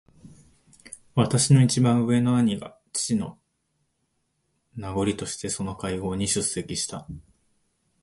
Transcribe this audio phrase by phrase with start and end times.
[1.13, 3.39] 私の一番上の兄が父の
[4.73, 7.05] 名代としてその会合に出席した。